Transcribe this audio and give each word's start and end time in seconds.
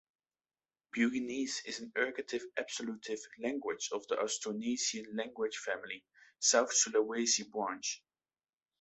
Buginese 0.95 1.63
is 1.67 1.79
an 1.79 1.91
ergative-absolutive 1.95 3.19
language 3.37 3.89
of 3.91 4.01
the 4.07 4.15
Austronesian 4.15 5.15
language 5.15 5.57
family, 5.57 6.03
South 6.39 6.71
Sulawesi 6.73 7.47
branch. 7.51 8.01